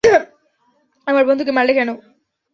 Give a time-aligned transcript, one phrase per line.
[1.07, 1.89] আমার বন্ধুকে মারলে কেন?